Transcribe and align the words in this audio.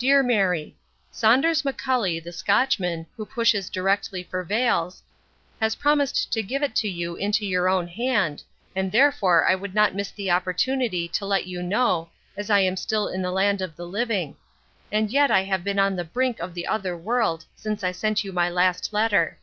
DEAR 0.00 0.20
MARY, 0.24 0.74
Sunders 1.12 1.62
Macully, 1.62 2.18
the 2.20 2.32
Scotchman, 2.32 3.06
who 3.16 3.24
pushes 3.24 3.70
directly 3.70 4.24
for 4.24 4.42
Vails, 4.42 5.00
has 5.60 5.76
promised 5.76 6.32
to 6.32 6.42
give 6.42 6.60
it 6.60 6.82
you 6.82 7.14
into 7.14 7.46
your 7.46 7.68
own 7.68 7.86
hand, 7.86 8.42
and 8.74 8.90
therefore 8.90 9.48
I 9.48 9.54
would 9.54 9.72
not 9.72 9.94
miss 9.94 10.10
the 10.10 10.28
opportunity 10.28 11.06
to 11.10 11.24
let 11.24 11.46
you 11.46 11.62
know 11.62 12.10
as 12.36 12.50
I 12.50 12.58
am 12.62 12.76
still 12.76 13.06
in 13.06 13.22
the 13.22 13.30
land 13.30 13.62
of 13.62 13.76
the 13.76 13.86
living: 13.86 14.34
and 14.90 15.08
yet 15.12 15.30
I 15.30 15.44
have 15.44 15.62
been 15.62 15.78
on 15.78 15.94
the 15.94 16.02
brink 16.02 16.40
of 16.40 16.52
the 16.54 16.66
other 16.66 16.96
world 16.96 17.44
since 17.54 17.84
I 17.84 17.92
sent 17.92 18.24
you 18.24 18.32
my 18.32 18.50
last 18.50 18.92
letter. 18.92 19.38